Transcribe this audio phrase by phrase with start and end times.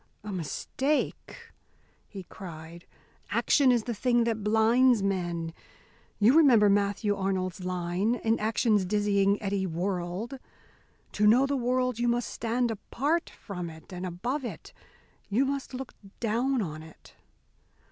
[0.23, 1.51] "A mistake!"
[2.07, 2.87] he cried.
[3.29, 5.53] "Action is the thing that blinds men.
[6.17, 10.39] You remember Matthew Arnold's line: In action's dizzying eddy whurled.
[11.11, 14.73] To know the world you must stand apart from it and above it;
[15.29, 17.13] you must look down on it."